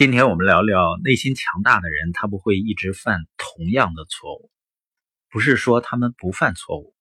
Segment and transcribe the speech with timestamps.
[0.00, 4.50] 今天我们聊聊内心强大的人，他不会一直犯同样的错误，
[5.28, 6.94] 不是说他们不犯错误。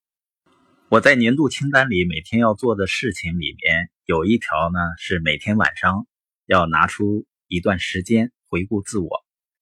[0.89, 6.07] 我在年度清单里每天要做的事情里面有一条呢，是每天晚上
[6.45, 9.09] 要拿出一段时间回顾自我，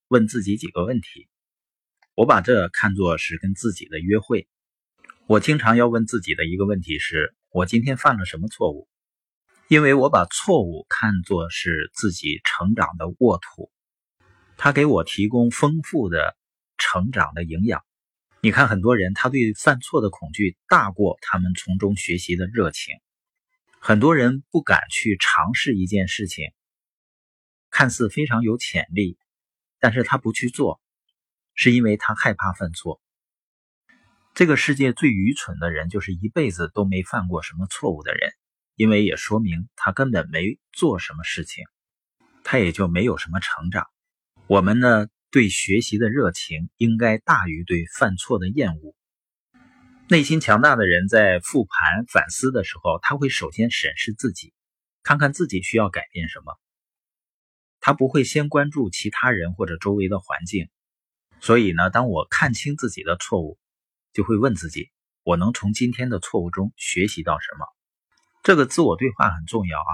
[0.07, 1.27] 问自己几个问题。
[2.15, 4.47] 我把这看作是跟自己的约会。
[5.27, 8.87] 我经常要问自己的一个问题是：我今天犯了什么错误？
[9.69, 13.69] 因为我把错误看作是自己成长的沃土，
[14.55, 16.37] 它给我提供丰富的
[16.77, 17.83] 成长的营养。
[18.39, 22.95] 你看，很多人他对犯错的恐惧大过他们从中学习的热情。
[23.81, 26.45] 很多人不敢去尝试一件事情，
[27.69, 29.17] 看似非常有潜力，
[29.81, 30.79] 但是他不去做，
[31.55, 33.01] 是因为他害怕犯错。
[34.33, 38.31] 这个世界最愚蠢的人，就是一辈子都没犯过什么错误的人。
[38.77, 41.65] 因为也说明他根本没做什么事情，
[42.43, 43.87] 他也就没有什么成长。
[44.45, 48.95] 我们呢，对学习的热情应该大于对犯错的厌恶。
[50.07, 54.53] 内心强大的人在复盘反思的时候，他会首先审视自己，
[55.01, 56.55] 看看自己需要改变什么。
[57.79, 60.69] 他不会先关注其他人或者周围的环境。
[61.39, 63.57] 所以呢，当我看清自己的错误，
[64.13, 64.91] 就会问自己：
[65.23, 67.65] 我能从今天的错误中学习到什么？
[68.47, 69.91] 这个自我对话很重要啊！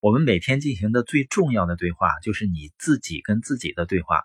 [0.00, 4.22] 我们每天进行的最重要的对话，就是你自己跟自己的对话。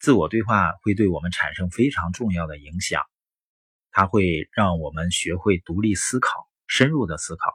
[0.00, 3.04] 自我对话会对我们产生非常重要的影响，
[3.92, 6.28] 它会让我们学会独立思考、
[6.66, 7.52] 深入的思考，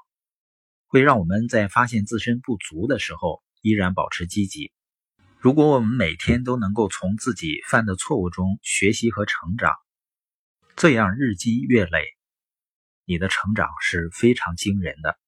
[0.88, 4.72] 会让我们在发现自身不足的时候依然保持积极。
[5.40, 9.76] 如果我们每天都能够从自己犯的错误中学习和成长，
[10.78, 12.06] 这样日积月累。
[13.12, 15.20] 你的成长是非常惊人的。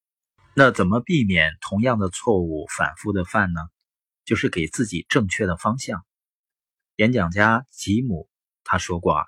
[0.56, 3.59] 那怎么避免同样的错误反复的犯呢？
[4.23, 6.06] 就是给自己正确的方向。
[6.95, 8.30] 演讲家吉姆
[8.64, 9.25] 他说过啊，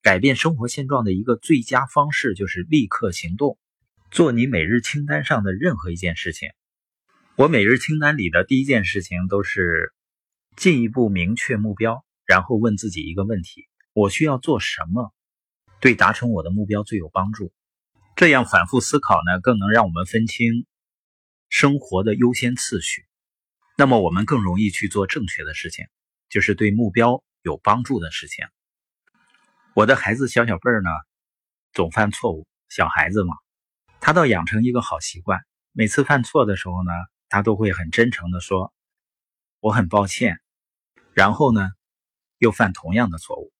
[0.00, 3.58] 改变生活现状的一个最佳方式就是立刻行动，
[4.10, 6.48] 做你每日清单上的任何一件事情。
[7.36, 9.92] 我每日清单里的第一件事情都是
[10.56, 15.12] 进一步明确目标，然后问自己一个问题：我需要做什么，
[15.80, 17.52] 对达成我的目标最有帮助？
[18.20, 20.66] 这样反复思考呢，更能让我们分清
[21.48, 23.06] 生活的优先次序。
[23.78, 25.86] 那么我们更容易去做正确的事情，
[26.28, 28.44] 就是对目标有帮助的事情。
[29.74, 30.90] 我的孩子小小辈儿呢，
[31.72, 32.46] 总犯错误。
[32.68, 33.34] 小孩子嘛，
[34.02, 35.40] 他倒养成一个好习惯，
[35.72, 36.90] 每次犯错的时候呢，
[37.30, 38.74] 他都会很真诚的说
[39.60, 40.38] ：“我很抱歉。”
[41.16, 41.70] 然后呢，
[42.36, 43.50] 又犯同样的错误。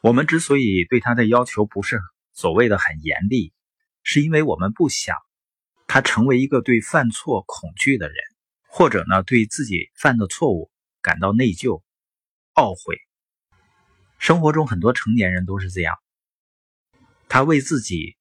[0.00, 2.00] 我们之所以对他的要求不是
[2.32, 3.52] 所谓的很严厉。
[4.12, 5.16] 是因为我们不想
[5.86, 8.16] 他成为一个对犯错恐惧的人，
[8.66, 10.68] 或者呢对自己犯的错误
[11.00, 11.80] 感到内疚、
[12.56, 12.96] 懊悔。
[14.18, 15.96] 生活中很多成年人都是这样，
[17.28, 18.16] 他为自己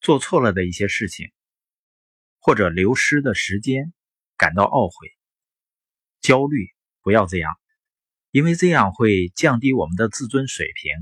[0.00, 1.32] 做错了的一些事情，
[2.38, 3.92] 或者流失的时间
[4.36, 5.08] 感到懊悔、
[6.20, 6.68] 焦虑。
[7.02, 7.52] 不要这样，
[8.30, 10.92] 因为这样会降低我们的自尊水平。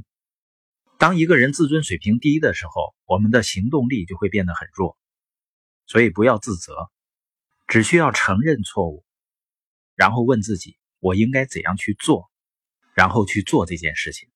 [0.98, 4.96] 当一个人自尊水平低的时候，我们的行动力就会变得很弱。
[5.86, 6.90] 所以不要自责，
[7.66, 9.04] 只需要承认错误，
[9.94, 12.30] 然后问自己：我应该怎样去做，
[12.94, 14.30] 然后去做这件事情。